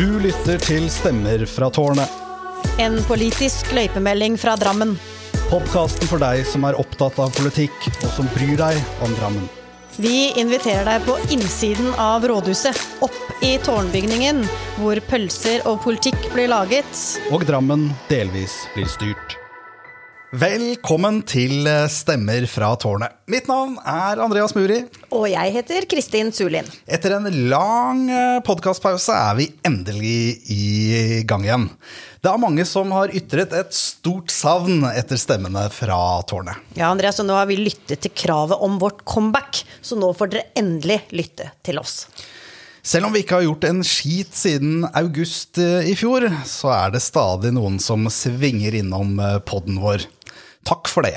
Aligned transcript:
Du 0.00 0.14
lytter 0.16 0.56
til 0.64 0.86
Stemmer 0.88 1.42
fra 1.44 1.66
tårnet. 1.76 2.08
En 2.80 2.94
politisk 3.04 3.68
løypemelding 3.76 4.38
fra 4.40 4.54
Drammen. 4.56 4.94
Podkasten 5.50 6.08
for 6.08 6.22
deg 6.22 6.40
som 6.48 6.64
er 6.64 6.78
opptatt 6.80 7.18
av 7.20 7.34
politikk, 7.36 7.76
og 7.98 8.06
som 8.14 8.30
bryr 8.32 8.54
deg 8.56 8.80
om 9.04 9.12
Drammen. 9.18 9.44
Vi 10.00 10.30
inviterer 10.40 10.88
deg 10.88 11.04
på 11.04 11.18
innsiden 11.36 11.92
av 12.00 12.24
rådhuset, 12.32 12.80
opp 13.04 13.44
i 13.44 13.58
tårnbygningen, 13.66 14.40
hvor 14.80 15.02
pølser 15.10 15.68
og 15.68 15.82
politikk 15.84 16.30
blir 16.32 16.48
laget. 16.48 17.04
Og 17.28 17.44
Drammen 17.44 17.90
delvis 18.08 18.56
blir 18.72 18.88
styrt. 18.88 19.39
Velkommen 20.30 21.24
til 21.26 21.66
Stemmer 21.90 22.44
fra 22.46 22.68
tårnet. 22.78 23.16
Mitt 23.26 23.48
navn 23.50 23.72
er 23.82 24.20
Andreas 24.22 24.52
Muri. 24.54 24.76
Og 25.10 25.24
jeg 25.26 25.54
heter 25.56 25.88
Kristin 25.90 26.30
Sulin. 26.30 26.68
Etter 26.86 27.16
en 27.16 27.26
lang 27.50 28.04
podkastpause 28.46 29.10
er 29.10 29.34
vi 29.40 29.48
endelig 29.66 30.22
i 30.54 31.24
gang 31.26 31.48
igjen. 31.48 31.66
Det 32.22 32.30
er 32.30 32.38
mange 32.46 32.62
som 32.62 32.94
har 32.94 33.10
ytret 33.10 33.58
et 33.58 33.74
stort 33.74 34.30
savn 34.30 34.86
etter 34.92 35.18
stemmene 35.18 35.66
fra 35.74 35.98
tårnet. 36.30 36.62
Ja, 36.78 36.92
Andreas, 36.92 37.18
og 37.18 37.26
nå 37.26 37.34
har 37.34 37.50
vi 37.50 37.58
lyttet 37.58 38.06
til 38.06 38.14
kravet 38.14 38.62
om 38.62 38.78
vårt 38.78 39.02
comeback, 39.02 39.64
så 39.82 39.98
nå 39.98 40.14
får 40.14 40.30
dere 40.36 40.52
endelig 40.62 41.02
lytte 41.10 41.50
til 41.66 41.82
oss. 41.82 42.04
Selv 42.86 43.10
om 43.10 43.12
vi 43.12 43.20
ikke 43.20 43.36
har 43.36 43.44
gjort 43.44 43.66
en 43.68 43.82
skit 43.84 44.30
siden 44.32 44.86
august 44.96 45.58
i 45.60 45.92
fjor, 45.98 46.24
så 46.48 46.70
er 46.72 46.94
det 46.94 47.02
stadig 47.04 47.50
noen 47.52 47.76
som 47.82 48.06
svinger 48.08 48.78
innom 48.78 49.18
podden 49.44 49.82
vår. 49.82 50.06
Takk 50.68 50.90
for 50.92 51.06
det. 51.06 51.16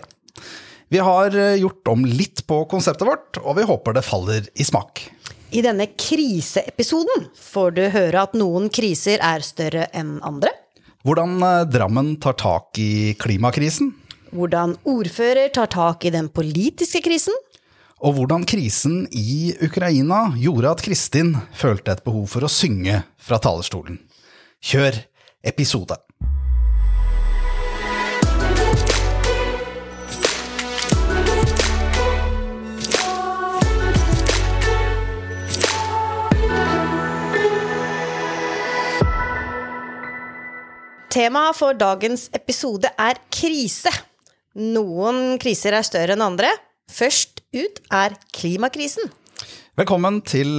Vi 0.93 1.01
har 1.01 1.33
gjort 1.57 1.87
om 1.89 2.05
litt 2.05 2.43
på 2.47 2.63
konseptet 2.69 3.07
vårt, 3.07 3.39
og 3.41 3.57
vi 3.57 3.65
håper 3.65 3.95
det 3.97 4.05
faller 4.05 4.45
i 4.53 4.65
smak. 4.67 5.07
I 5.53 5.61
denne 5.61 5.87
kriseepisoden 5.97 7.27
får 7.37 7.73
du 7.77 7.81
høre 7.93 8.23
at 8.25 8.35
noen 8.37 8.69
kriser 8.73 9.21
er 9.21 9.43
større 9.45 9.87
enn 9.93 10.15
andre. 10.25 10.49
Hvordan 11.05 11.41
Drammen 11.69 12.15
tar 12.23 12.37
tak 12.39 12.79
i 12.81 13.13
klimakrisen. 13.19 13.91
Hvordan 14.33 14.77
ordfører 14.89 15.51
tar 15.53 15.69
tak 15.69 16.05
i 16.07 16.13
den 16.13 16.29
politiske 16.33 17.03
krisen. 17.05 17.35
Og 18.03 18.17
hvordan 18.17 18.47
krisen 18.49 19.03
i 19.13 19.53
Ukraina 19.63 20.25
gjorde 20.39 20.71
at 20.73 20.81
Kristin 20.83 21.35
følte 21.55 21.93
et 21.93 22.03
behov 22.03 22.25
for 22.31 22.47
å 22.47 22.51
synge 22.51 23.03
fra 23.21 23.37
talerstolen. 23.43 24.01
Kjør 24.63 24.97
episode! 25.45 25.99
Temaet 41.13 41.53
for 41.53 41.77
dagens 41.77 42.23
episode 42.33 42.89
er 42.97 43.19
krise. 43.29 43.91
Noen 44.57 45.35
kriser 45.41 45.75
er 45.77 45.85
større 45.85 46.15
enn 46.15 46.23
andre. 46.25 46.49
Først 46.89 47.43
ut 47.53 47.81
er 47.93 48.15
klimakrisen. 48.33 49.11
Velkommen 49.77 50.23
til 50.25 50.57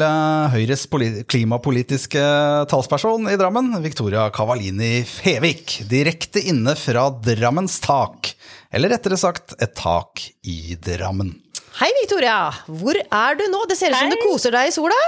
Høyres 0.53 0.87
klimapolitiske 1.27 2.23
talsperson 2.71 3.27
i 3.33 3.35
Drammen, 3.41 3.73
Victoria 3.83 4.29
Cavalini 4.35 5.03
Fevik. 5.03 5.81
Direkte 5.91 6.45
inne 6.47 6.77
fra 6.79 7.09
Drammens 7.11 7.81
tak. 7.83 8.31
Eller 8.71 8.95
rettere 8.95 9.19
sagt 9.19 9.57
et 9.59 9.75
tak 9.75 10.23
i 10.47 10.79
Drammen. 10.79 11.35
Hei, 11.81 11.91
Victoria. 11.99 12.39
Hvor 12.71 12.95
er 13.03 13.43
du 13.43 13.49
nå? 13.51 13.67
Det 13.67 13.81
ser 13.81 13.91
ut 13.91 13.99
som 13.99 14.15
du 14.15 14.23
koser 14.23 14.55
deg 14.55 14.71
i 14.71 14.79
sola? 14.79 15.03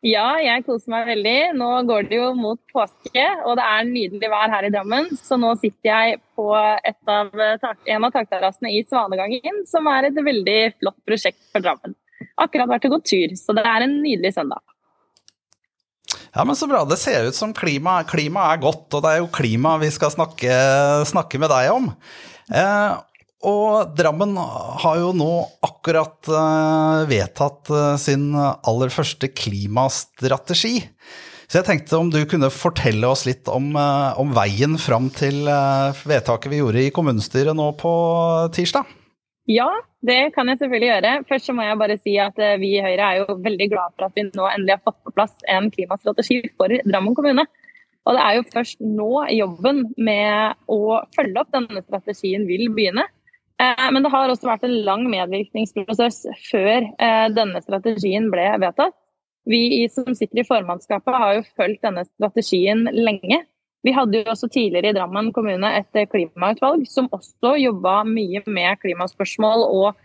Ja, 0.00 0.38
jeg 0.40 0.62
koser 0.64 0.94
meg 0.94 1.08
veldig. 1.10 1.36
Nå 1.60 1.68
går 1.88 2.06
det 2.08 2.16
jo 2.16 2.30
mot 2.32 2.60
påske, 2.72 3.24
og 3.44 3.58
det 3.58 3.66
er 3.68 3.88
nydelig 3.88 4.30
vær 4.32 4.48
her 4.48 4.64
i 4.64 4.72
Drammen. 4.72 5.10
Så 5.20 5.36
nå 5.36 5.52
sitter 5.60 5.90
jeg 5.90 6.20
på 6.38 6.46
av 6.56 7.34
en 7.36 8.06
av 8.08 8.14
takterrassene 8.14 8.72
i 8.72 8.80
Svanegangen, 8.88 9.60
som 9.68 9.90
er 9.92 10.08
et 10.08 10.16
veldig 10.16 10.60
flott 10.78 10.96
prosjekt 11.04 11.42
for 11.52 11.60
Drammen. 11.64 11.92
Akkurat 12.40 12.70
vært 12.70 12.88
og 12.88 12.96
gått 12.96 13.10
tur, 13.12 13.36
så 13.36 13.56
det 13.56 13.66
er 13.68 13.84
en 13.84 13.98
nydelig 14.00 14.32
søndag. 14.38 14.64
Ja, 16.32 16.46
men 16.46 16.56
Så 16.56 16.66
bra. 16.70 16.84
Det 16.88 16.96
ser 16.96 17.28
ut 17.28 17.36
som 17.36 17.52
klima, 17.52 18.00
klima 18.08 18.48
er 18.54 18.62
godt, 18.62 18.88
og 18.94 19.04
det 19.04 19.12
er 19.12 19.20
jo 19.20 19.30
klima 19.34 19.76
vi 19.82 19.90
skal 19.92 20.14
snakke, 20.14 20.56
snakke 21.10 21.40
med 21.42 21.52
deg 21.52 21.74
om. 21.74 21.92
Eh, 22.48 22.92
og 23.46 23.96
Drammen 23.96 24.34
har 24.36 25.00
jo 25.00 25.10
nå 25.16 25.32
akkurat 25.64 26.28
uh, 26.28 27.08
vedtatt 27.08 27.70
uh, 27.72 27.96
sin 28.00 28.34
aller 28.36 28.92
første 28.92 29.30
klimastrategi. 29.32 30.82
Så 31.50 31.58
jeg 31.58 31.66
tenkte 31.66 31.98
om 31.98 32.10
du 32.12 32.20
kunne 32.28 32.50
fortelle 32.52 33.08
oss 33.08 33.24
litt 33.26 33.48
om, 33.50 33.72
uh, 33.74 34.12
om 34.20 34.34
veien 34.36 34.76
fram 34.78 35.08
til 35.14 35.48
vedtaket 35.48 36.52
vi 36.52 36.60
gjorde 36.60 36.82
i 36.84 36.92
kommunestyret 36.94 37.56
nå 37.56 37.70
på 37.80 37.92
tirsdag. 38.54 38.90
Ja, 39.50 39.70
det 40.04 40.34
kan 40.34 40.52
jeg 40.52 40.60
selvfølgelig 40.60 40.90
gjøre. 40.90 41.14
Først 41.30 41.48
så 41.48 41.54
må 41.56 41.64
jeg 41.64 41.78
bare 41.80 41.96
si 41.98 42.18
at 42.22 42.36
vi 42.60 42.74
i 42.76 42.82
Høyre 42.84 43.08
er 43.08 43.22
jo 43.22 43.38
veldig 43.40 43.70
glad 43.72 43.96
for 43.96 44.06
at 44.06 44.20
vi 44.20 44.28
nå 44.28 44.44
endelig 44.50 44.76
har 44.76 44.84
fått 44.84 45.00
på 45.00 45.14
plass 45.16 45.32
en 45.50 45.72
klimastrategi 45.72 46.42
for 46.60 46.70
Drammen 46.84 47.16
kommune. 47.16 47.48
Og 48.08 48.16
det 48.16 48.22
er 48.24 48.36
jo 48.36 48.44
først 48.52 48.84
nå 48.84 49.08
jobben 49.34 49.82
med 50.00 50.60
å 50.70 51.00
følge 51.16 51.42
opp 51.42 51.50
denne 51.56 51.82
strategien 51.82 52.46
vil 52.48 52.68
begynne. 52.76 53.08
Men 53.60 54.00
det 54.00 54.10
har 54.12 54.30
også 54.32 54.48
vært 54.48 54.64
en 54.64 54.78
lang 54.86 55.02
medvirkningsprosess 55.12 56.22
før 56.48 56.86
denne 57.36 57.60
strategien 57.60 58.30
ble 58.32 58.46
vedtatt. 58.62 58.96
Vi 59.48 59.84
som 59.92 60.14
sitter 60.16 60.40
i 60.40 60.46
formannskapet 60.48 61.16
har 61.22 61.34
jo 61.36 61.48
fulgt 61.58 61.82
denne 61.84 62.06
strategien 62.08 62.86
lenge. 62.94 63.42
Vi 63.84 63.92
hadde 63.96 64.20
jo 64.20 64.32
også 64.32 64.48
tidligere 64.52 64.92
i 64.92 64.96
Drammen 64.96 65.30
kommune 65.36 65.72
et 65.76 66.00
klimautvalg 66.12 66.86
som 66.88 67.08
også 67.12 67.54
jobba 67.60 68.00
mye 68.08 68.42
med 68.46 68.80
klimaspørsmål 68.82 69.66
og 69.68 70.00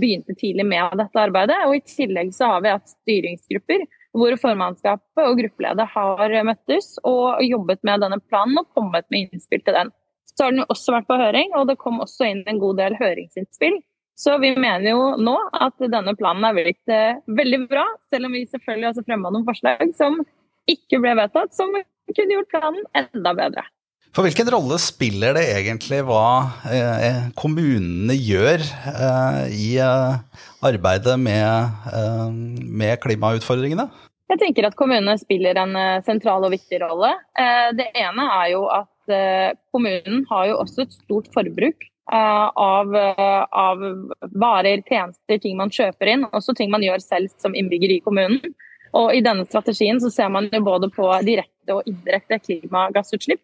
begynte 0.00 0.36
tidlig 0.36 0.66
med 0.68 0.96
dette 1.00 1.24
arbeidet. 1.24 1.58
Og 1.68 1.78
i 1.78 1.84
tillegg 1.86 2.32
så 2.36 2.54
har 2.54 2.64
vi 2.64 2.72
hatt 2.74 2.92
styringsgrupper 2.92 3.84
hvor 4.12 4.36
formannskapet 4.40 5.24
og 5.24 5.38
gruppeleder 5.40 5.88
har 5.94 6.38
møttes 6.44 6.98
og 7.08 7.40
jobbet 7.46 7.80
med 7.86 8.04
denne 8.04 8.20
planen 8.28 8.60
og 8.60 8.68
kommet 8.76 9.08
med 9.08 9.30
innspill 9.30 9.64
til 9.64 9.78
den. 9.78 9.92
Så 10.32 10.46
har 10.46 10.54
den 10.54 10.62
jo 10.62 10.70
også 10.72 10.94
vært 10.94 11.08
på 11.10 11.18
høring, 11.20 11.52
og 11.58 11.68
det 11.68 11.80
kom 11.80 12.00
også 12.02 12.28
inn 12.30 12.44
en 12.48 12.60
god 12.62 12.78
del 12.80 12.96
høringsinnspill. 13.00 13.80
Så 14.18 14.36
vi 14.42 14.52
mener 14.54 14.92
jo 14.92 15.04
nå 15.18 15.34
at 15.56 15.80
denne 15.80 16.14
planen 16.18 16.46
er 16.46 16.56
blitt 16.56 16.92
eh, 16.92 17.20
veldig 17.32 17.64
bra, 17.70 17.84
selv 18.12 18.28
om 18.28 18.36
vi 18.36 18.44
selvfølgelig 18.46 18.90
også 18.92 19.04
fremma 19.08 19.32
noen 19.32 19.46
forslag 19.48 19.94
som 19.98 20.20
ikke 20.70 21.00
ble 21.02 21.16
vedtatt, 21.18 21.54
som 21.56 21.72
kunne 22.12 22.36
gjort 22.36 22.52
planen 22.52 22.84
enda 22.98 23.32
bedre. 23.38 23.64
For 24.12 24.28
hvilken 24.28 24.50
rolle 24.52 24.76
spiller 24.76 25.32
det 25.38 25.46
egentlig 25.54 26.02
hva 26.04 26.24
eh, 26.68 27.22
kommunene 27.38 28.14
gjør 28.14 28.60
eh, 28.92 29.42
i 29.56 29.70
arbeidet 29.80 31.16
med, 31.18 31.88
med 32.68 33.00
klimautfordringene? 33.02 33.88
Jeg 34.32 34.40
tenker 34.40 34.64
at 34.64 34.76
kommunene 34.78 35.12
spiller 35.20 35.58
en 35.60 35.76
sentral 36.06 36.46
og 36.46 36.54
viktig 36.54 36.78
rolle. 36.80 37.10
Det 37.76 37.84
ene 38.00 38.24
er 38.38 38.46
jo 38.54 38.62
at 38.72 39.12
kommunen 39.74 40.22
har 40.30 40.46
jo 40.48 40.54
også 40.62 40.86
et 40.86 40.94
stort 40.96 41.26
forbruk 41.34 41.84
av, 42.08 42.94
av, 42.96 43.82
varer, 44.32 44.80
tjenester, 44.88 45.36
ting 45.42 45.58
man 45.58 45.72
kjøper 45.74 46.14
inn. 46.14 46.24
Også 46.32 46.54
ting 46.56 46.72
man 46.72 46.84
gjør 46.86 47.02
selv 47.04 47.34
som 47.44 47.52
innbygger 47.52 47.92
i 47.92 48.00
kommunen. 48.04 48.54
Og 48.96 49.12
I 49.12 49.20
denne 49.24 49.44
strategien 49.50 50.00
så 50.00 50.08
ser 50.12 50.32
man 50.32 50.48
jo 50.52 50.62
både 50.64 50.88
på 50.96 51.10
direkte 51.28 51.76
og 51.76 51.84
indirekte 51.92 52.40
klimagassutslipp. 52.40 53.42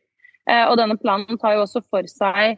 Og 0.49 0.75
denne 0.81 0.97
planen 0.97 1.37
tar 1.37 1.59
jo 1.59 1.67
også 1.67 1.85
for 1.93 2.09
seg 2.09 2.57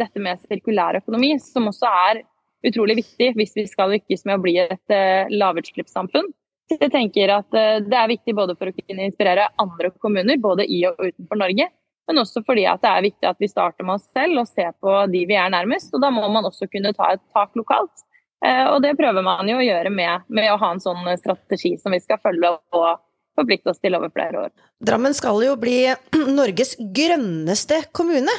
dette 0.00 0.24
med 0.24 0.40
sirkulærøkonomi, 0.48 1.34
som 1.44 1.68
også 1.68 1.92
er 2.08 2.24
utrolig 2.64 3.02
viktig 3.02 3.34
hvis 3.36 3.52
vi 3.60 3.68
skal 3.68 3.92
lykkes 3.92 4.24
med 4.24 4.38
å 4.38 4.44
bli 4.48 4.56
et 4.64 4.98
lavutslippssamfunn. 5.36 6.32
Jeg 6.70 6.90
tenker 6.90 7.30
at 7.30 7.50
Det 7.52 7.94
er 7.94 8.08
viktig 8.10 8.34
både 8.34 8.56
for 8.58 8.70
å 8.70 8.74
kunne 8.74 9.06
inspirere 9.06 9.50
andre 9.62 9.92
kommuner, 10.02 10.38
både 10.42 10.66
i 10.66 10.80
og 10.88 10.98
utenfor 10.98 11.38
Norge, 11.38 11.68
men 12.06 12.22
også 12.22 12.42
fordi 12.46 12.66
at 12.70 12.82
det 12.82 12.90
er 12.90 13.06
viktig 13.06 13.28
at 13.28 13.38
vi 13.42 13.48
starter 13.50 13.86
med 13.86 13.98
oss 13.98 14.08
selv 14.14 14.42
og 14.42 14.50
ser 14.50 14.74
på 14.82 14.98
de 15.10 15.24
vi 15.26 15.38
er 15.38 15.50
nærmest. 15.50 15.94
og 15.94 16.02
Da 16.02 16.10
må 16.14 16.26
man 16.30 16.46
også 16.46 16.68
kunne 16.70 16.94
ta 16.94 17.12
et 17.14 17.22
tak 17.34 17.54
lokalt. 17.58 18.04
Og 18.46 18.82
Det 18.82 18.94
prøver 18.98 19.24
man 19.26 19.48
jo 19.48 19.58
å 19.58 19.64
gjøre 19.64 19.90
med, 19.90 20.26
med 20.28 20.52
å 20.52 20.58
ha 20.60 20.70
en 20.74 20.82
sånn 20.82 21.06
strategi 21.18 21.74
som 21.80 21.94
vi 21.94 22.02
skal 22.02 22.20
følge 22.22 22.52
og 22.76 23.00
forplikte 23.36 23.72
oss 23.72 23.80
til 23.82 23.96
over 23.98 24.12
flere 24.14 24.46
år. 24.46 24.52
Drammen 24.80 25.16
skal 25.16 25.42
jo 25.44 25.56
bli 25.60 25.80
Norges 26.38 26.76
grønneste 26.78 27.82
kommune. 27.96 28.32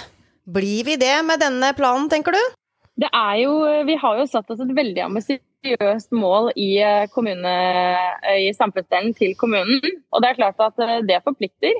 Blir 0.47 0.88
vi 0.88 0.95
det 1.00 1.18
med 1.27 1.44
denne 1.44 1.74
planen, 1.75 2.07
tenker 2.09 2.38
du? 2.38 2.41
Det 2.97 3.09
er 3.12 3.35
jo, 3.44 3.51
Vi 3.85 3.97
har 4.00 4.21
jo 4.21 4.29
satt 4.29 4.50
oss 4.53 4.63
et 4.63 4.74
veldig 4.74 5.03
ambisiøst 5.09 5.44
mål 6.12 6.51
i, 6.56 6.80
kommune, 7.13 7.54
i 8.39 8.54
samfunnsdelen 8.54 9.13
til 9.18 9.36
kommunen. 9.36 9.81
Og 10.12 10.21
det 10.21 10.30
er 10.30 10.39
klart 10.39 10.59
at 10.59 11.07
det 11.07 11.24
forplikter. 11.25 11.74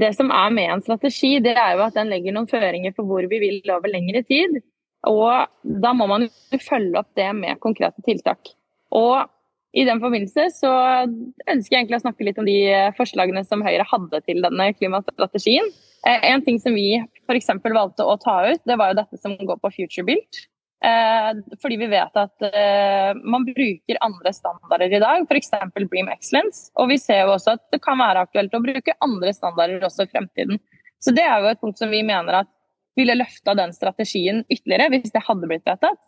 Det 0.00 0.12
som 0.16 0.30
er 0.30 0.50
med 0.54 0.72
en 0.74 0.82
strategi, 0.82 1.38
det 1.40 1.56
er 1.56 1.76
jo 1.76 1.86
at 1.86 1.96
den 1.96 2.10
legger 2.10 2.32
noen 2.36 2.50
føringer 2.50 2.94
for 2.96 3.08
hvor 3.08 3.26
vi 3.30 3.40
vil 3.42 3.72
over 3.72 3.88
lengre 3.90 4.22
tid. 4.22 4.60
Og 5.08 5.48
da 5.64 5.92
må 5.96 6.06
man 6.06 6.28
jo 6.28 6.60
følge 6.60 6.98
opp 7.00 7.14
det 7.16 7.30
med 7.36 7.60
konkrete 7.60 8.02
tiltak. 8.04 8.52
Og 8.92 9.30
i 9.72 9.84
den 9.86 10.00
forbindelse 10.02 10.48
så 10.56 10.70
ønsker 11.06 11.76
jeg 11.76 11.84
egentlig 11.84 12.00
å 12.00 12.02
snakke 12.02 12.26
litt 12.26 12.40
om 12.42 12.48
de 12.48 12.58
forslagene 12.96 13.44
som 13.46 13.62
Høyre 13.62 13.86
hadde 13.86 14.20
til 14.26 14.42
denne 14.42 14.66
klimastrategien. 14.74 15.68
Eh, 16.06 16.26
en 16.32 16.42
ting 16.42 16.58
som 16.62 16.74
vi 16.74 16.98
f.eks. 16.98 17.52
valgte 17.62 18.06
å 18.06 18.16
ta 18.20 18.40
ut, 18.50 18.62
det 18.66 18.78
var 18.80 18.90
jo 18.90 18.98
dette 18.98 19.20
som 19.22 19.36
går 19.38 19.60
på 19.62 19.72
future 19.76 20.06
build. 20.08 20.40
Eh, 20.80 21.30
fordi 21.60 21.76
vi 21.76 21.88
vet 21.92 22.14
at 22.16 22.46
eh, 22.48 23.10
man 23.20 23.44
bruker 23.44 24.00
andre 24.00 24.32
standarder 24.32 24.94
i 24.96 25.02
dag, 25.02 25.26
f.eks. 25.28 25.52
Bream 25.76 26.08
Excellence. 26.12 26.70
Og 26.80 26.88
vi 26.92 26.96
ser 27.00 27.24
jo 27.24 27.34
også 27.34 27.56
at 27.58 27.66
det 27.74 27.82
kan 27.84 28.00
være 28.00 28.24
aktuelt 28.26 28.56
å 28.56 28.62
bruke 28.64 28.96
andre 29.04 29.34
standarder 29.36 29.84
også 29.86 30.08
i 30.08 30.12
fremtiden. 30.14 30.62
Så 31.00 31.12
det 31.16 31.26
er 31.26 31.42
jo 31.42 31.52
et 31.52 31.60
punkt 31.60 31.80
som 31.80 31.92
vi 31.92 32.02
mener 32.06 32.42
at 32.42 32.50
ville 32.98 33.16
løfta 33.16 33.54
den 33.56 33.70
strategien 33.72 34.42
ytterligere 34.50 34.90
hvis 34.92 35.12
det 35.14 35.22
hadde 35.24 35.48
blitt 35.48 35.68
vedtatt. 35.68 36.00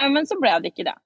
Men 0.00 0.26
så 0.26 0.38
ble 0.40 0.54
det 0.62 0.72
ikke 0.72 0.86
det. 0.88 0.96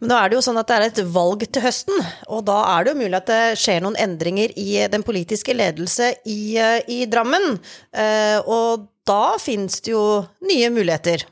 Men 0.00 0.10
nå 0.10 0.16
er 0.18 0.28
det 0.28 0.36
jo 0.36 0.44
sånn 0.44 0.58
at 0.60 0.68
det 0.68 0.76
er 0.76 0.84
et 0.86 0.98
valg 1.12 1.44
til 1.48 1.64
høsten, 1.64 2.00
og 2.32 2.42
da 2.48 2.56
er 2.74 2.84
det 2.84 2.92
jo 2.92 3.00
mulig 3.00 3.18
at 3.18 3.30
det 3.30 3.42
skjer 3.60 3.84
noen 3.84 3.96
endringer 4.00 4.52
i 4.60 4.68
den 4.92 5.04
politiske 5.06 5.54
ledelse 5.56 6.10
i, 6.28 6.56
i 6.92 6.98
Drammen. 7.08 7.56
Eh, 7.96 8.36
og 8.44 8.90
da 9.08 9.36
finnes 9.40 9.80
det 9.86 9.94
jo 9.94 10.04
nye 10.44 10.68
muligheter. 10.74 11.24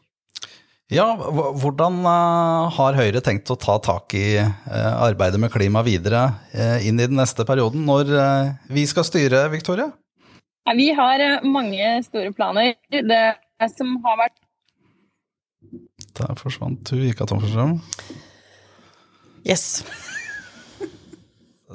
Ja, 0.92 1.06
hvordan 1.16 2.02
eh, 2.04 2.74
har 2.76 2.98
Høyre 2.98 3.22
tenkt 3.24 3.48
å 3.50 3.56
ta 3.56 3.78
tak 3.82 4.12
i 4.18 4.36
eh, 4.36 4.92
arbeidet 4.92 5.40
med 5.40 5.52
klima 5.54 5.80
videre 5.86 6.26
inn 6.84 7.00
i 7.00 7.06
den 7.08 7.16
neste 7.18 7.46
perioden, 7.48 7.86
når 7.88 8.12
vi 8.68 8.84
skal 8.88 9.06
styre, 9.08 9.46
Victoria? 9.52 9.88
Vi 10.76 10.90
har 10.96 11.24
mange 11.44 11.88
store 12.06 12.32
planer. 12.36 12.74
Det 12.90 13.24
som 13.76 13.96
har 14.04 14.20
vært 14.22 14.38
Der 16.14 16.38
forsvant 16.40 16.92
hun, 16.92 17.04
gikk 17.04 17.24
av 17.24 17.28
tom 17.32 17.40
for 17.42 17.52
strøm. 17.52 17.78
Yes. 19.44 19.84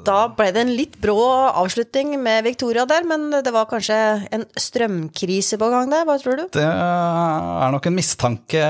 Da 0.06 0.18
ble 0.36 0.48
det 0.54 0.64
en 0.64 0.72
litt 0.76 0.96
brå 1.02 1.18
avslutning 1.60 2.14
med 2.22 2.44
Victoria 2.46 2.86
der, 2.88 3.06
men 3.08 3.28
det 3.44 3.52
var 3.54 3.68
kanskje 3.70 3.98
en 4.32 4.46
strømkrise 4.58 5.58
på 5.60 5.70
gang 5.72 5.92
der, 5.92 6.06
hva 6.08 6.16
tror 6.22 6.40
du? 6.40 6.44
Det 6.56 6.64
er 6.66 7.74
nok 7.74 7.88
en 7.90 7.96
mistanke 7.96 8.64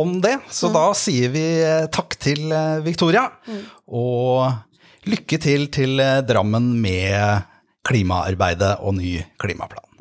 om 0.00 0.18
det, 0.24 0.36
så 0.50 0.70
mm. 0.70 0.76
da 0.76 0.84
sier 0.98 1.34
vi 1.34 1.46
takk 1.94 2.18
til 2.20 2.54
Victoria. 2.84 3.26
Mm. 3.48 3.64
Og 3.94 5.10
lykke 5.10 5.40
til 5.42 5.68
til 5.74 6.00
Drammen 6.26 6.72
med 6.82 7.50
klimaarbeidet 7.84 8.78
og 8.80 8.96
ny 8.96 9.18
klimaplan. 9.40 9.93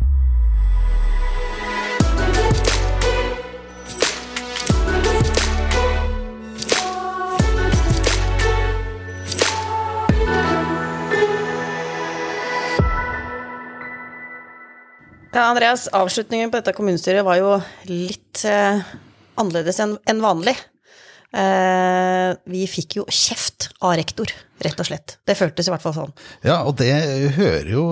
Ja, 15.33 15.47
Andreas, 15.49 15.87
avslutningen 15.89 16.51
på 16.53 16.59
dette 16.59 16.75
kommunestyret 16.77 17.25
var 17.25 17.39
jo 17.39 17.55
litt 17.89 18.43
eh, 18.45 18.83
annerledes 19.41 19.79
enn 19.81 19.95
en 20.11 20.19
vanlig. 20.21 20.53
Eh, 21.33 22.35
vi 22.53 22.67
fikk 22.69 22.99
jo 22.99 23.05
kjeft 23.09 23.71
av 23.81 23.95
rektor, 23.97 24.29
rett 24.61 24.77
og 24.77 24.85
slett. 24.91 25.15
Det 25.25 25.33
føltes 25.39 25.65
i 25.65 25.73
hvert 25.73 25.81
fall 25.81 25.95
sånn. 25.97 26.13
Ja, 26.45 26.59
og 26.61 26.77
det 26.77 26.91
hører 27.33 27.71
jo 27.73 27.85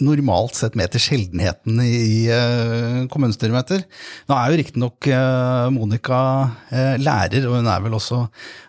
normalt 0.00 0.56
sett 0.56 0.78
med 0.80 0.94
til 0.94 1.04
sjeldenheten 1.04 1.84
i, 1.84 2.24
uh, 2.32 3.04
kommunestyremøter. 3.12 3.84
Nå 4.26 4.34
er 4.34 4.48
jo 4.48 4.58
riktignok 4.58 5.06
uh, 5.12 5.68
Monica 5.70 6.22
uh, 6.72 6.96
lærer, 6.98 7.44
og 7.46 7.60
hun 7.60 7.68
er 7.70 7.84
vel 7.84 7.94
også, 8.00 8.24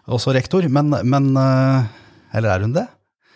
også 0.06 0.36
rektor, 0.36 0.68
men, 0.68 0.94
men 1.02 1.32
Eller 2.36 2.52
er 2.52 2.68
hun 2.68 2.76
det? 2.76 2.86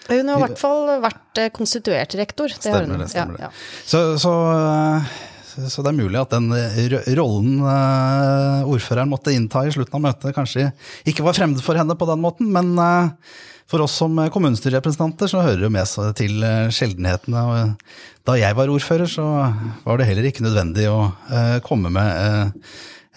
Hun 0.10 0.32
har 0.32 0.40
i 0.40 0.44
hvert 0.44 0.60
fall 0.60 0.94
vært 1.04 1.42
eh, 1.42 1.52
konstituert 1.56 2.16
rektor. 2.20 2.52
Det 2.52 2.62
stemmer 2.62 3.04
det. 3.04 3.10
stemmer 3.12 3.44
ja, 3.44 3.50
ja. 3.50 3.52
Så, 3.86 4.02
så, 4.22 4.34
så, 5.62 5.84
det 5.86 5.92
er 5.92 6.00
mulig 6.00 6.20
at 6.22 6.34
den 6.34 6.50
rollen 7.20 7.62
uh, 7.62 8.68
ordføreren 8.70 9.12
måtte 9.12 9.34
innta 9.36 9.66
i 9.66 9.74
slutten 9.76 10.00
av 10.00 10.06
møtet, 10.10 10.36
kanskje 10.36 10.70
ikke 11.10 11.26
var 11.26 11.38
fremmed 11.38 11.64
for 11.66 11.80
henne 11.80 11.98
på 11.98 12.10
den 12.10 12.22
måten. 12.24 12.52
Men 12.54 12.74
for 13.70 13.86
oss 13.86 14.00
som 14.02 14.18
kommunestyrerepresentanter 14.34 15.30
så 15.30 15.44
hører 15.46 15.68
det 15.68 15.74
med 15.74 15.90
seg 15.90 16.16
til 16.18 16.46
sjeldenhetene. 16.74 17.44
Og 17.46 18.24
da 18.26 18.38
jeg 18.40 18.58
var 18.58 18.72
ordfører, 18.74 19.10
så 19.10 19.26
var 19.86 20.02
det 20.02 20.10
heller 20.10 20.30
ikke 20.30 20.46
nødvendig 20.48 20.88
å 20.90 21.04
komme 21.66 21.94
med 21.94 22.58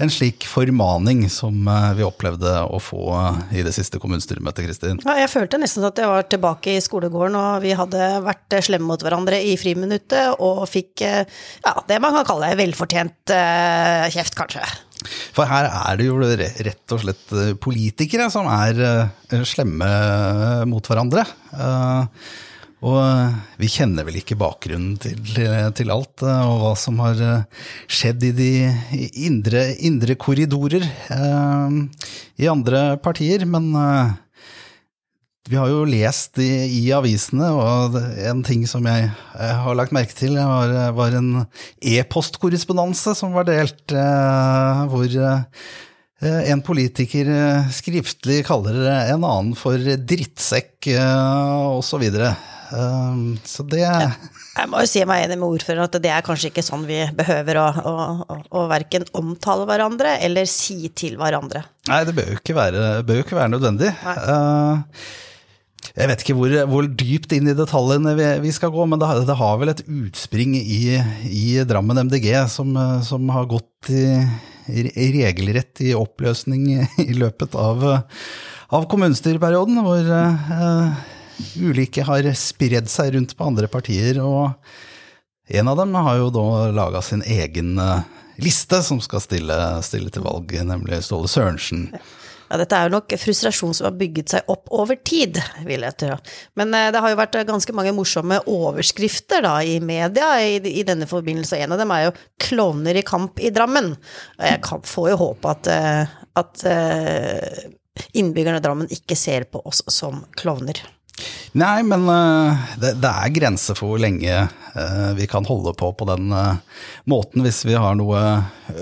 en 0.02 0.10
slik 0.10 0.44
formaning 0.48 1.24
som 1.30 1.68
eh, 1.68 1.88
vi 1.98 2.04
opplevde 2.06 2.50
å 2.66 2.78
få 2.82 3.02
eh, 3.14 3.58
i 3.60 3.64
det 3.66 3.72
siste 3.76 4.00
kommunestyremøtet, 4.02 4.66
Kristin? 4.66 5.00
Ja, 5.06 5.16
jeg 5.20 5.30
følte 5.32 5.60
nesten 5.62 5.86
at 5.86 5.98
jeg 6.00 6.10
var 6.10 6.26
tilbake 6.30 6.76
i 6.76 6.82
skolegården, 6.82 7.38
og 7.38 7.64
vi 7.64 7.74
hadde 7.78 8.08
vært 8.26 8.58
slemme 8.66 8.90
mot 8.90 9.02
hverandre 9.02 9.40
i 9.42 9.56
friminuttet, 9.60 10.38
og 10.42 10.64
fikk 10.70 11.04
ja, 11.04 11.74
det 11.88 11.98
man 12.02 12.16
kan 12.18 12.28
kalle 12.28 12.52
velfortjent 12.58 13.32
kjeft, 14.12 14.36
kanskje. 14.38 14.62
For 15.34 15.48
her 15.50 15.66
er 15.66 15.98
det 15.98 16.06
jo 16.06 16.18
rett 16.22 16.94
og 16.94 17.02
slett 17.02 17.34
politikere 17.62 18.28
som 18.30 18.46
er 18.52 18.78
slemme 19.48 19.88
mot 20.70 20.86
hverandre. 20.86 21.24
Uh, 21.50 22.06
og 22.82 22.98
eh, 22.98 23.34
vi 23.62 23.70
kjenner 23.70 24.06
vel 24.06 24.18
ikke 24.18 24.38
bakgrunnen 24.38 24.96
til, 25.00 25.20
til, 25.78 25.92
alt, 25.94 26.24
eh, 26.26 26.48
og 26.50 26.56
hva 26.64 26.72
som 26.78 26.98
har 27.04 27.20
eh, 27.22 27.68
skjedd 27.86 28.24
i 28.26 28.32
de 28.34 28.50
indre, 29.28 29.68
indre 29.86 30.16
korridorer 30.18 30.82
eh, 30.82 31.76
i 32.42 32.50
andre 32.50 32.82
partier. 33.04 33.46
Men 33.46 33.68
eh, 33.78 34.10
vi 35.52 35.58
har 35.60 35.70
jo 35.70 35.84
lest 35.86 36.40
i, 36.42 36.50
i, 36.80 36.82
avisene, 36.94 37.52
og 37.54 38.00
en 38.26 38.42
ting 38.46 38.66
som 38.70 38.86
jeg, 38.90 39.12
jeg 39.38 39.60
har 39.62 39.78
lagt 39.78 39.94
merke 39.94 40.18
til, 40.18 40.34
var, 40.38 40.74
var 40.98 41.14
en 41.18 41.30
e-postkorrespondanse 41.78 43.14
som 43.18 43.34
var 43.36 43.46
delt, 43.46 43.94
eh, 43.94 44.84
hvor 44.90 45.18
en 46.22 46.60
politiker 46.62 47.26
skriftlig 47.74 48.44
kaller 48.46 48.76
en 48.86 49.24
annen 49.26 49.54
for 49.58 49.74
drittsekk 49.82 50.86
osv. 50.94 52.04
Ehm, 52.06 52.20
så 52.22 52.61
det 52.72 53.82
Jeg 53.82 54.68
må 54.70 54.82
jo 54.82 54.88
si 54.88 55.02
meg 55.08 55.26
enig 55.26 55.38
med 55.40 55.48
ordføreren 55.48 55.88
at 55.88 55.98
det 56.02 56.12
er 56.12 56.24
kanskje 56.24 56.50
ikke 56.50 56.64
sånn 56.64 56.86
vi 56.88 57.00
behøver 57.16 57.60
å, 57.60 57.66
å, 57.68 57.96
å, 58.24 58.38
å 58.60 58.62
verken 58.70 59.04
omtale 59.18 59.66
hverandre 59.68 60.18
eller 60.24 60.48
si 60.50 60.88
til 60.96 61.18
hverandre. 61.20 61.64
Nei, 61.90 62.02
det 62.08 62.14
bør 62.16 62.32
jo 62.32 62.38
ikke 62.40 62.56
være, 62.56 62.86
jo 63.02 63.24
ikke 63.24 63.38
være 63.38 63.52
nødvendig. 63.54 63.92
Uh, 64.04 64.80
jeg 65.92 66.08
vet 66.08 66.24
ikke 66.24 66.36
hvor, 66.38 66.54
hvor, 66.70 66.88
dypt 66.88 67.34
inn 67.36 67.50
i 67.50 67.56
detaljene 67.56 68.14
vi, 68.16 68.28
vi 68.46 68.52
skal 68.54 68.72
gå, 68.72 68.86
men 68.88 69.00
det, 69.00 69.10
det, 69.28 69.36
har 69.40 69.58
vel 69.60 69.72
et 69.72 69.84
utspring 69.84 70.54
i, 70.60 70.96
i 71.28 71.46
Drammen 71.68 72.06
MDG 72.06 72.30
som, 72.52 72.76
som 73.04 73.32
har 73.34 73.48
gått 73.50 73.92
i, 73.92 74.06
i, 74.72 75.08
regelrett 75.18 75.82
i 75.84 75.92
oppløsning 75.98 76.68
i 77.08 77.16
løpet 77.18 77.56
av, 77.58 77.84
av 78.72 78.86
kommunestyreperioden, 78.92 79.82
hvor 79.84 80.12
uh, 80.12 81.02
ulike 81.56 82.04
har 82.06 82.26
spredd 82.38 82.90
seg 82.90 83.14
rundt 83.16 83.36
på 83.36 83.46
andre 83.46 83.68
partier. 83.70 84.20
Og 84.22 84.50
en 85.52 85.68
av 85.68 85.76
dem 85.76 85.94
har 85.94 86.18
jo 86.20 86.32
da 86.34 86.48
laga 86.72 87.02
sin 87.02 87.22
egen 87.26 87.76
eh, 87.78 88.02
liste 88.42 88.82
som 88.82 89.00
skal 89.02 89.22
stille, 89.24 89.58
stille 89.84 90.12
til 90.12 90.24
valg, 90.24 90.54
nemlig 90.64 91.02
Ståle 91.04 91.30
Sørensen. 91.30 91.88
Ja, 92.52 92.58
dette 92.60 92.76
er 92.76 92.88
jo 92.88 92.98
nok 92.98 93.14
frustrasjon 93.16 93.72
som 93.72 93.86
har 93.88 93.94
bygget 93.96 94.34
seg 94.34 94.48
opp 94.52 94.68
over 94.76 94.98
tid, 95.08 95.38
vil 95.64 95.86
jeg 95.86 95.96
tro. 96.02 96.18
Men 96.60 96.74
eh, 96.76 96.90
det 96.94 97.02
har 97.02 97.12
jo 97.12 97.18
vært 97.18 97.38
ganske 97.48 97.74
mange 97.76 97.94
morsomme 97.96 98.38
overskrifter 98.50 99.44
da, 99.44 99.58
i 99.64 99.78
media 99.82 100.34
i, 100.44 100.56
i 100.60 100.86
denne 100.86 101.08
forbindelse. 101.10 101.58
En 101.64 101.74
av 101.74 101.82
dem 101.82 101.94
er 101.96 102.06
jo 102.06 102.16
'Klovner 102.44 103.00
i 103.00 103.06
kamp 103.08 103.40
i 103.40 103.50
Drammen'. 103.54 103.94
Og 104.38 104.44
jeg 104.46 104.64
kan, 104.64 104.84
får 104.94 105.12
jo 105.14 105.20
håpe 105.26 105.56
at, 105.56 105.72
eh, 105.72 106.18
at 106.38 106.66
innbyggerne 108.16 108.60
i 108.60 108.64
Drammen 108.64 108.92
ikke 108.92 109.16
ser 109.18 109.48
på 109.50 109.60
oss 109.68 109.82
som 109.92 110.22
klovner. 110.36 110.80
Nei, 111.52 111.82
men 111.84 112.06
uh, 112.08 112.56
det, 112.80 112.94
det, 113.02 113.10
er 113.10 113.34
grenser 113.36 113.76
for 113.76 113.92
hvor 113.92 114.00
lenge 114.00 114.32
uh, 114.32 115.10
vi 115.18 115.26
kan 115.28 115.44
holde 115.44 115.74
på 115.76 115.90
på 115.92 116.08
den 116.08 116.32
uh, 116.32 116.56
måten 117.10 117.44
hvis 117.44 117.62
vi 117.68 117.76
har 117.76 117.98
noe 117.98 118.22